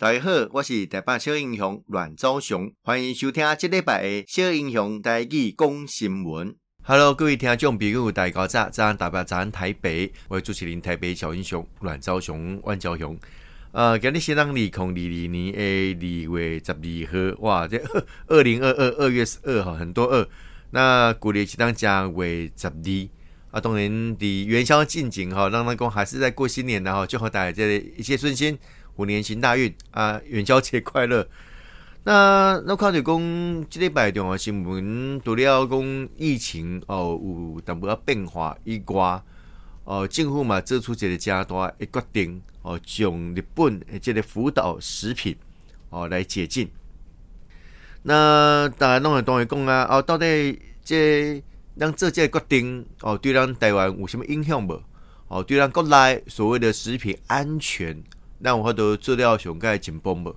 [0.00, 6.56] 大家好，我是台北小英雄阮昭雄，欢迎收听这礼拜的小英雄台语讲新闻。
[6.82, 13.14] Hello，各位听众朋友，大家早，早安台北，早安台北，我是主持人台北小英雄阮昭雄，阮昭雄。
[13.72, 17.76] 呃，今日是当二零二二年的二月十二号，哇，这
[18.28, 20.26] 二零二二二月十二号很多二。
[20.70, 23.08] 那古历是当讲为十二
[23.50, 27.66] 啊，当然的元宵近景哈，让人讲还是在过新年的哈，祝福大家
[27.98, 28.58] 一切顺心。
[29.00, 30.20] 虎年行大运啊！
[30.26, 31.26] 元宵节快乐。
[32.04, 39.22] 那那看到讲，这礼拜重要新闻，除了讲疫情哦有淡薄仔变化以外，
[39.84, 45.34] 哦政府嘛做出一个加大的决定哦，将日本的这个福岛食品
[45.88, 46.70] 哦来解禁。
[48.02, 51.42] 那大家拢会当然讲啊，哦到底这
[51.74, 54.78] 让这这个决定哦对咱台湾有什么影响无？
[55.28, 58.04] 哦对咱国内所谓的食品安全？
[58.40, 60.34] 那有法度做了上盖紧绷无？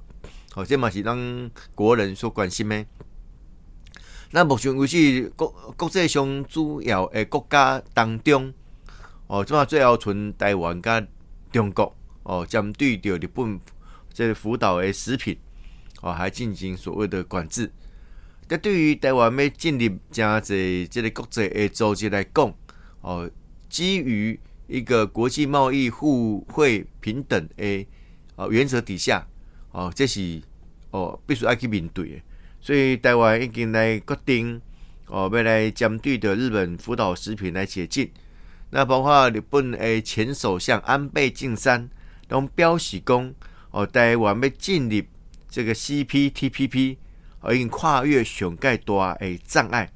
[0.52, 2.86] 好，这嘛是让国人所关心的。
[4.32, 8.54] 那目前为止，国国际上主要诶国家当中，
[9.28, 11.06] 哦，即嘛最后剩台湾甲
[11.52, 13.60] 中国，哦，针对着日本
[14.12, 15.38] 这个福岛诶食品，
[16.02, 17.72] 哦，还进行所谓的管制。
[18.48, 22.54] 但对于台湾要进入真侪这个国际诶组织来讲，
[23.02, 23.30] 哦，
[23.70, 27.88] 基于一个国际贸易互惠平等诶
[28.36, 29.26] 哦原则底下，
[29.72, 30.42] 哦，这是
[30.92, 32.22] 哦必须要去面对的。
[32.62, 34.62] 所以台湾已经来决定
[35.08, 38.12] 哦，要来针对的日本福岛食品来解禁。
[38.70, 41.90] 那包括日本的前首相安倍晋三
[42.28, 43.34] 都表示讲，
[43.72, 45.02] 哦，台湾要进入
[45.50, 46.98] 这个 CPTPP，
[47.42, 49.92] 哦，已经跨越上盖大的障碍，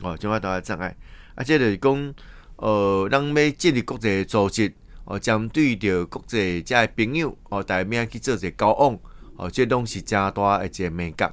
[0.00, 0.96] 哦，上盖大的障碍，
[1.34, 2.14] 而且就是讲。
[2.56, 4.72] 呃，咱要进入国际组织，
[5.04, 8.98] 哦，针对着国际这些朋友，哦，大家去做一个交往，
[9.36, 11.32] 哦，这东西加大诶一个门槛。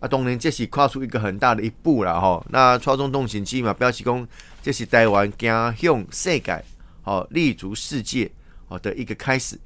[0.00, 4.28] 啊，当然这是跨出一个很大的一步了，吼、那蔡总统亲自嘛表示讲，
[4.62, 6.62] 这是台湾走向世界，
[7.04, 8.30] 哦，立足世界，
[8.68, 9.58] 哦的一个开始。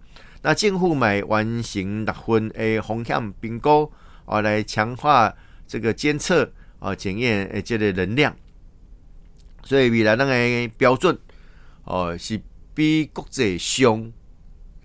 [0.42, 3.90] 那政府买完成六分诶风险评估，
[4.26, 5.34] 哦，来强化
[5.66, 6.48] 这个监测，
[6.78, 8.36] 哦，检验诶，这个能量。
[9.64, 11.18] 所以未来咱个标准
[11.82, 12.40] 哦，是
[12.78, 14.12] 比国际上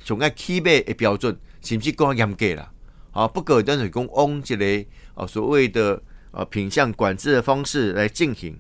[0.03, 2.71] 上个起码的标准，甚至更加严格啦。
[3.11, 8.59] 啊，不过等于讲往一个哦所谓的呃品相管制的方式来进行。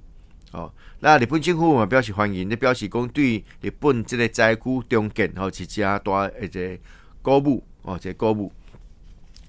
[0.51, 6.77] 哦，那日本政府嘛表示欢迎，你表示讲对日本这个灾区重建吼是加大一个
[7.23, 8.51] 鼓舞哦，一个鼓舞，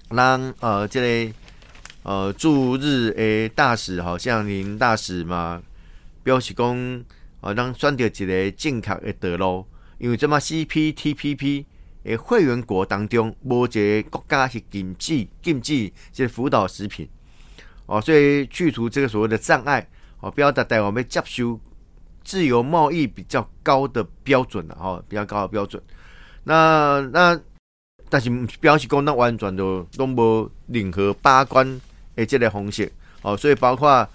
[0.09, 1.33] 让呃这个
[2.01, 5.61] 呃驻日诶大使好像林大使嘛。
[6.23, 7.05] 表示讲，
[7.41, 9.67] 哦，让选择一个正确的道路，
[9.97, 11.65] 因为这么 CPTPP
[12.03, 17.07] 诶会员国当中，无一个国家是禁止禁止这个福岛食品，
[17.85, 19.87] 哦，所以去除这个所谓的障碍，
[20.19, 21.59] 哦，表达台湾要接受
[22.23, 25.81] 自由贸易比较高的标准了，哦，比较高的标准。
[26.43, 27.39] 那那
[28.09, 28.29] 但是
[28.59, 31.81] 表示讲，那完全都都无任何把关
[32.15, 32.91] 诶这个方式，
[33.21, 34.07] 哦，所以包括。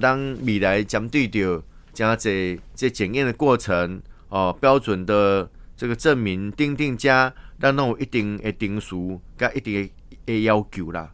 [0.00, 1.62] 当未来针对着
[1.92, 4.02] 加这这检验的过程
[4.34, 9.88] 哦，标准的这个证明钉钉加，当然有一定的定数，加一定
[10.26, 11.08] 的要求啦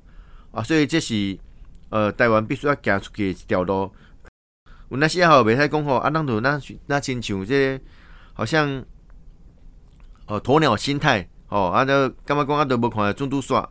[0.53, 1.39] 啊，所以这是
[1.91, 3.93] 呃台湾必须要行出去一条路。
[4.89, 7.79] 有那些好袂使讲吼，啊，咱就那那亲像这、
[8.33, 8.83] 好像
[10.25, 13.69] 呃鸵鸟心态哦，啊，就感觉讲啊都无看中途煞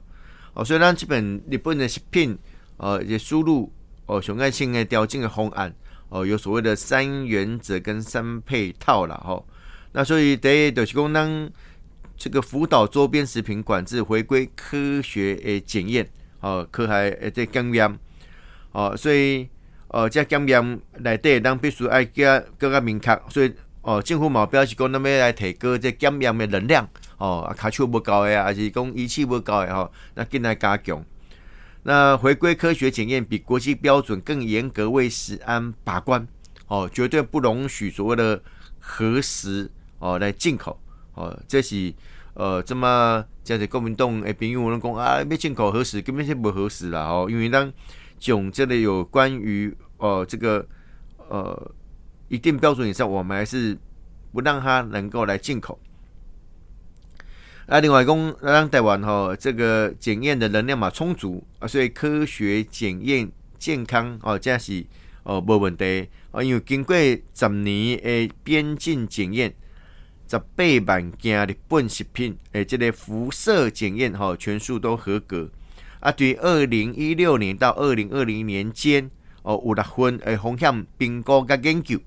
[0.53, 2.37] 哦，所以咱这边日本的食品
[2.77, 3.73] 呃也输入。
[4.05, 5.71] 哦，上爱性的调整的方案
[6.09, 9.45] 哦，有所谓的三原则跟三配套了吼。
[9.91, 11.49] 那所以第一就是讲，当
[12.17, 16.09] 这个福岛周边食品管制回归科学诶检验
[16.41, 17.97] 哦，科学诶这检验
[18.71, 19.47] 哦，所以
[19.87, 23.19] 哦，这检验内底当必须爱加更加明确。
[23.29, 26.87] 所以哦，政府目标是讲，那么来提高这检验的能量
[27.17, 31.03] 哦，啊，卡手无够诶啊，还是讲仪器无够诶吼，那更来加强。
[31.83, 36.27] 那回归科学检验，比国际标准更严格，为食安把关
[36.67, 38.41] 哦，绝对不容许所谓的
[38.79, 40.79] 核食哦来进口
[41.15, 41.93] 哦，这是
[42.33, 47.71] 呃这么这样子国民党诶朋友们讲啊，要进口核食根本是不合适啦哦，因为当
[48.19, 50.67] 囧这里有关于呃这个
[51.29, 51.71] 呃
[52.27, 53.77] 一定标准以上，我们还是
[54.31, 55.79] 不让它能够来进口。
[57.69, 64.83] 啊，另外讲，让台湾吼这个检验的能量嘛充足啊，所以科学检验健康哦，这是
[65.21, 69.53] 哦无问题啊，因为经过十年的边境检验，
[70.27, 75.47] 十八万件日本食品诶，这个辐射检验吼全数都合格。
[75.99, 79.11] 啊，对，二零一六年到二零二零年间，
[79.43, 81.99] 哦，有六分诶风险评估甲研究，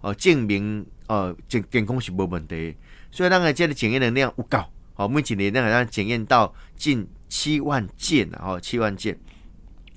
[0.00, 2.74] 哦，证明哦健健康是无问题。
[3.10, 4.58] 所以，咱诶这个检验能量有够，
[5.02, 9.18] 哦，每一年咱让检验到近七万件啊，哦，七万件。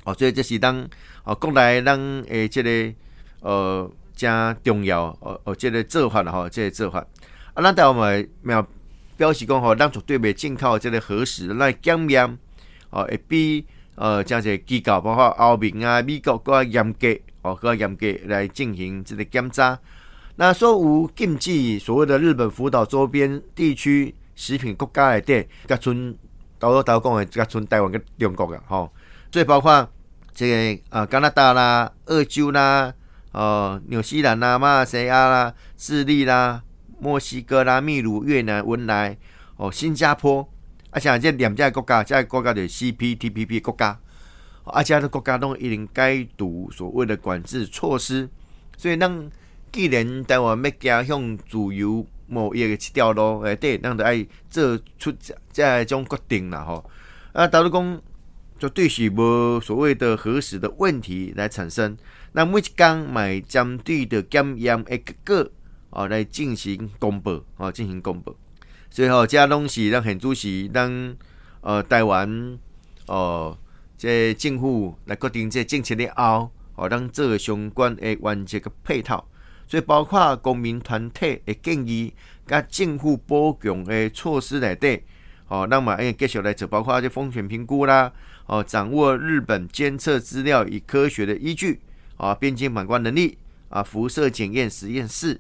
[0.04, 0.88] 哦，所以这是当
[1.24, 2.94] 哦国内咱诶这个
[3.42, 7.06] 呃加重要，哦哦，这个做法吼，这个做法。
[7.54, 8.68] 啊，咱台湾嘛
[9.16, 12.38] 表示讲吼，咱绝对袂进口这个核实，来检验。
[12.90, 13.66] 哦，会比
[13.96, 17.08] 呃，这些机构包括欧盟啊、美国更加严格
[17.42, 19.78] 哦，更加严格来进行这个检查。
[20.38, 26.16] 那所有禁忌所谓的日本福岛周边地区食品国家内底，甲村
[26.60, 28.94] 头头头讲诶，甲村台湾甲中国啊，吼，
[29.32, 29.90] 所以包括
[30.34, 32.94] 即个啊加拿大啦、澳洲啦、
[33.32, 36.62] 呃纽西兰啦、马来西亚啦、智利啦、
[37.00, 39.18] 墨西哥啦、秘鲁、越南、文莱
[39.58, 40.48] 哦、新加坡。
[40.92, 44.00] 啊，像这两家国家，这个国家的 CPTPP 国家，
[44.64, 48.30] 啊，这的国家都一定该读所谓的管制措施。
[48.78, 49.30] 所以，咱
[49.74, 56.90] 既然台湾要加向自由某一个一条路，诶，对，咱就爱做出这这种决定啦，吼。
[57.34, 58.02] 啊，导致讲
[58.58, 61.98] 绝对是无所谓的核实的问题来产生。
[62.32, 65.50] 那每一天买针对的检验的结果，
[65.90, 68.36] 哦，来进行公布，哦，进行公布。
[68.90, 71.18] 最后，这拢是咱现主席，咱
[71.62, 72.58] 呃台湾
[73.08, 73.58] 哦，
[73.98, 79.28] 这政府来决定这政策了后，哦，咱做相关的完结个配套，
[79.68, 82.14] 所以包括公民团体的建议，
[82.48, 85.02] 甲政府补强的措施内底，
[85.48, 88.12] 哦，咱嘛应该继续来做，包括这风险评估啦，
[88.46, 91.80] 哦，掌握日本监测资料与科学的依据，
[92.18, 93.38] 啊，边境把关能力，
[93.70, 95.40] 啊，辐射检验实验室，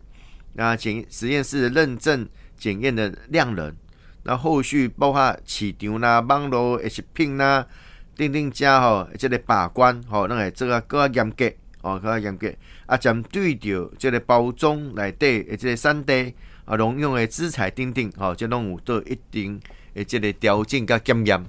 [0.53, 2.27] 那，检实验室认证。
[2.57, 3.75] 检验的量能，
[4.23, 7.67] 那后续包括市场啦、网络食品啦、
[8.15, 11.51] 等等加吼，这个把关吼，咱会做啊更加严格
[11.81, 12.49] 哦，更加严格
[12.85, 16.33] 啊，针对着即个包装内底的即个产地
[16.65, 19.59] 啊，农用的资材等等吼，即拢有做一定
[19.93, 21.43] 的即个调整甲检验。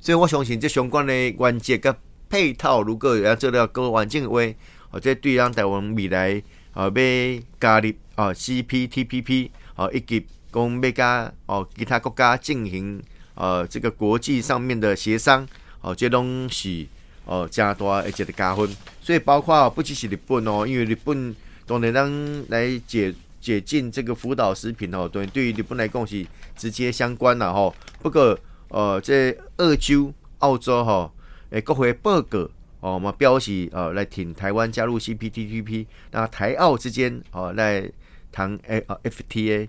[0.00, 1.94] 所以我相信即相关的环节甲
[2.28, 4.40] 配套，如果要做到更完整的话，
[4.90, 6.42] 或者对咱台湾未来
[6.72, 13.02] 啊要加入啊 CPTPP 啊以及讲要甲哦其他国家进行
[13.34, 15.46] 呃这个国际上面的协商
[15.80, 16.86] 哦，这拢是
[17.30, 18.68] 哦加大而且的加分，
[19.00, 21.32] 所以包括不只是日本哦，因为日本
[21.64, 27.72] 当然咱来解解禁这个福岛食品哦，对对于日本来讲是直接相关啦吼。
[28.02, 28.36] 不过
[28.70, 31.12] 呃这澳洲、澳洲吼
[31.50, 32.50] 诶各回报告
[32.80, 37.88] 哦嘛表示呃来挺台湾加入 CPTPP，那台澳之间哦来
[38.32, 39.68] 谈诶呃 FTA。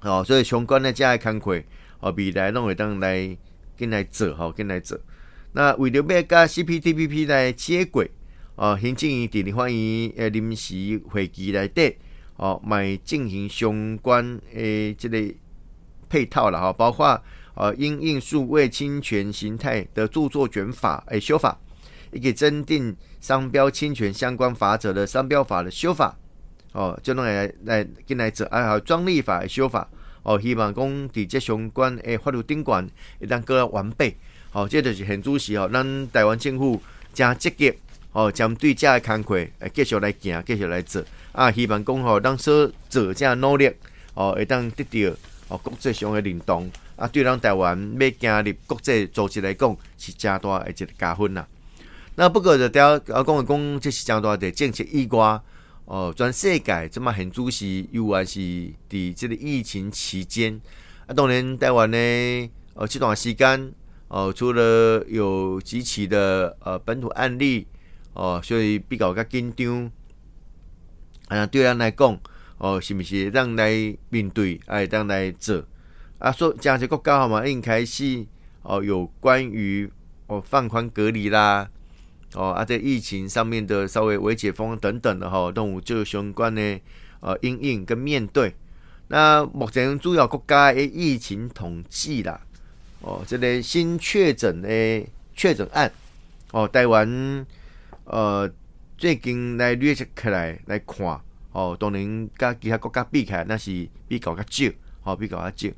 [0.00, 1.60] 哦，所以相关的这些工作，
[2.00, 3.36] 哦，未来拢会当来
[3.76, 4.98] 跟来做，吼，跟来做。
[5.58, 8.08] 那为了要甲 CPTPP 来接轨，
[8.54, 11.96] 哦，行政院伫立法院诶临时会议内底，
[12.36, 15.20] 哦，卖进行相关诶这个
[16.08, 17.20] 配套了，哈，包括
[17.54, 21.58] 呃因应数位侵权形态的著作权法诶修法，
[22.12, 26.16] 以及增订商标侵权相关法则的商标法的修法。
[26.70, 29.90] 哦，就弄来来进来做，还有专利法的修法。
[30.22, 32.86] 哦，希望讲伫这相关的法律顶管
[33.18, 34.16] 会当个完备。
[34.58, 36.82] 哦，这就是现主席哦，咱台湾政府
[37.14, 37.72] 真积极
[38.10, 41.04] 哦，针对这个工作来继续来行，继续来做。
[41.30, 43.70] 啊，希望讲吼，咱所做这努力
[44.14, 46.68] 哦，会当得到哦国际上的认同。
[46.96, 51.46] 啊，对咱台湾要加入国际组织来讲，是真大的一个加分呐。
[52.16, 55.40] 那不过就调啊讲讲，这是真大的政策意外。
[55.84, 58.40] 哦，全世界这么很主席，又还是
[58.90, 60.60] 伫这个疫情期间
[61.06, 61.96] 啊，当然台湾呢，
[62.74, 63.72] 呃，这段时间
[64.08, 67.66] 哦，除了有几起的呃本土案例
[68.14, 69.90] 哦，所以比较较紧张。
[71.28, 72.18] 啊，对咱来讲，
[72.56, 73.70] 哦，是不是让来
[74.08, 75.62] 面对，哎，让来做
[76.18, 76.32] 啊？
[76.32, 78.26] 说加些国家好嘛，已经开始
[78.62, 79.90] 哦，有关于
[80.26, 81.68] 哦放宽隔离啦。
[82.34, 86.80] 哦，啊，在疫情上面的稍微微解封等等的哈，都有这相关的
[87.20, 88.54] 呃因应跟面对。
[89.08, 92.40] 那目前主要国家的疫情统计啦，
[93.00, 95.90] 哦，这个新确诊的确诊案，
[96.52, 97.46] 哦，台湾
[98.04, 98.50] 呃
[98.96, 101.20] 最近来列起来来看，
[101.52, 104.72] 哦，当然跟其他国家比起来，那是比较较少，
[105.04, 105.74] 哦，比较较少。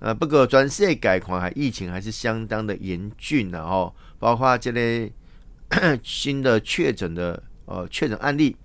[0.00, 5.10] 呃，不过全世界看还疫情还是相当的严峻的哦，包括这个。
[6.02, 8.56] 新的确诊的呃确诊案例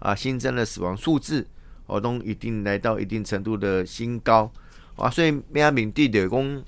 [0.00, 1.46] 啊，新增的死亡数字
[1.86, 4.50] 哦，都一定来到一定程度的新高
[4.96, 5.08] 啊。
[5.08, 6.64] 所以咩面对的讲，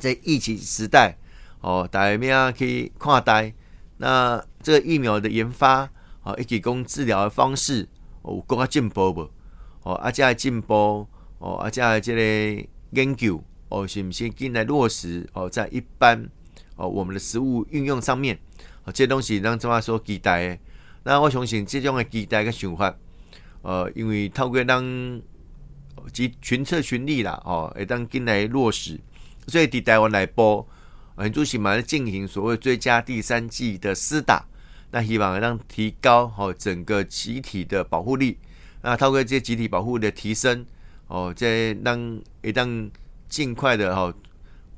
[0.00, 1.16] 在疫情时代，
[1.60, 3.54] 哦，大家咩可以看待？
[3.98, 5.88] 那这个疫苗的研发，
[6.22, 7.86] 哦，以及供治疗的方式，
[8.24, 9.30] 有更加进步不？
[9.82, 11.06] 哦，啊，这进步，
[11.38, 15.28] 哦，啊，这这个研究，哦，是不是进来落实？
[15.34, 16.28] 哦，在一般，
[16.76, 18.38] 哦，我们的食物运用上面，
[18.84, 20.58] 哦，这些东西让怎么说期待的？
[21.02, 22.94] 那我相信这种的期待跟想法，
[23.62, 24.82] 呃，因为透过让
[26.12, 28.98] 集群策群力啦，哦，会当进来落实，
[29.50, 30.66] 所以伫台湾来播。
[31.16, 34.46] 很主席嘛，在进行所谓追加第三季的施打，
[34.90, 38.38] 那希望让提高好整个集体的保护力。
[38.80, 40.64] 那透过这集体保护的提升，
[41.08, 42.90] 哦，再让一旦
[43.28, 44.14] 尽快的哈，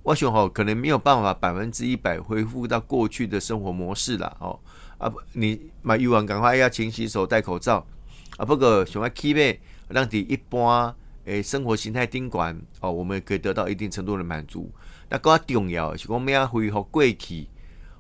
[0.02, 4.59] 我想哈，可能没有办法百分之一百恢复到过去的生活模式了哦。
[4.99, 7.87] 啊不，你买鱼丸赶快要勤洗手、戴口罩
[8.37, 8.45] 啊。
[8.45, 10.93] 不过想要 keep，让你一般
[11.25, 14.71] 诶生活形态顶管哦，我们可以得到一定程度的满足。
[15.09, 16.47] 那更加重要是讲咩啊？
[16.47, 17.47] 恢复过去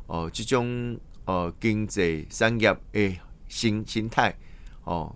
[0.06, 4.34] 哦，这种呃经济产业诶形形态
[4.84, 5.14] 哦，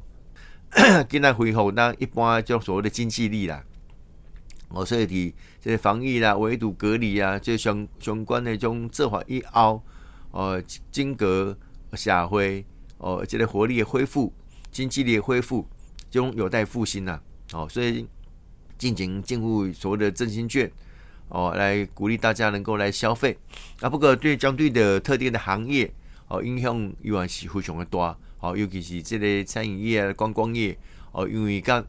[1.09, 3.65] 今来恢复那一般叫所谓的经济力啦。
[4.69, 9.83] 哦，所以伫这个防疫啦、围堵隔离啊，这相相关的种做法以后，
[10.31, 11.57] 哦，经过
[11.95, 12.65] 社会
[12.99, 14.33] 哦，这个活力的恢复、
[14.71, 15.67] 经济力的恢复，
[16.11, 17.21] 这种有待复兴呐。
[17.53, 18.07] 哦，所以
[18.79, 20.71] 进行进入所谓的振兴券。
[21.29, 23.37] 哦，来鼓励大家能够来消费
[23.81, 23.91] 啊！
[23.91, 25.93] 不过对相对的特定的行业
[26.29, 30.79] 哦，影响依然是非常的大哦，尤其是这个餐饮业、观光业
[31.11, 31.83] 哦，因为甲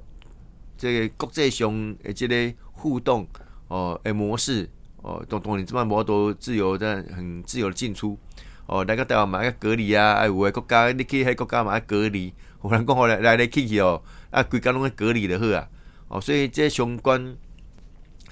[0.75, 3.27] 这个国际上的这个互动
[3.67, 4.67] 哦的模式
[5.03, 8.17] 哦，当当然这么无多自由的很自由的进出
[8.65, 12.33] 哦，大家台湾买个隔离啊，哎，有的国家你去迄国家嘛要隔离，
[12.63, 15.69] 有人讲好来来来去去哦，啊，规家拢要隔离就好啊！
[16.09, 17.35] 哦，所以这相关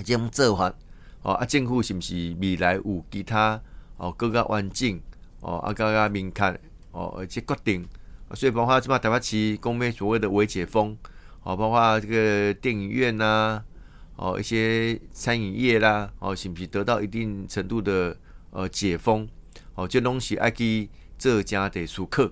[0.04, 0.74] 这种做法。
[1.22, 3.60] 哦，啊，政府是毋是未来有其他
[3.98, 5.00] 哦更加完整
[5.42, 6.44] 哦啊更加明确
[6.92, 7.86] 哦而且决定，
[8.34, 10.96] 所以包括即马台北市讲咩所谓的微解封
[11.44, 13.64] 哦，包括这个电影院呐、
[14.18, 18.16] 哦一些餐饮业啦，哦是毋是得到一定程度的
[18.52, 19.28] 呃解封？
[19.74, 22.32] 哦，这拢是爱去做正的时刻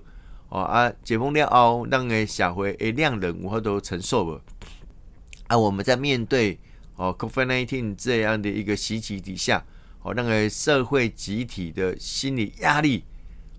[0.54, 4.40] 哦啊，解封了后，让个社会诶量能有法度承受无？
[5.48, 6.60] 啊，我们在面对。
[6.94, 9.60] 哦，COVID-19 这样的一个袭击底下，
[10.02, 13.02] 哦，那个社会集体的心理压力，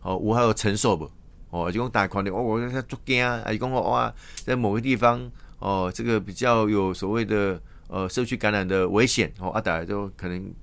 [0.04, 1.12] 哦，我还有承受不？
[1.50, 4.14] 哦，就讲大款的，我我他做惊啊，就讲哇，
[4.46, 10.54] 在某个地方，哦，这个比较有所谓的呃社区感染的危险，哦，啊，大家就可能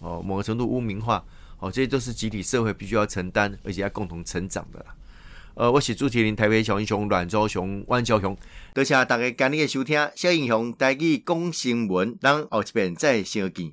[0.00, 1.24] 哦某个程度污名化，
[1.60, 4.86] 哦，这些都是集体社会必须要承担，而且要共同成长的啦。
[5.56, 8.36] 呃，我是主持人台北小英雄阮昭雄、阮昭雄，
[8.74, 13.72] 多谢大家今日的收听，小英雄带去讲新闻，咱后一遍再相见。